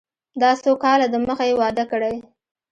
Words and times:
دا 0.41 0.49
څو 0.63 0.71
کاله 0.83 1.05
د 1.11 1.15
مخه 1.27 1.45
يې 1.49 1.55
واده 1.61 1.83
کړى. 1.91 2.15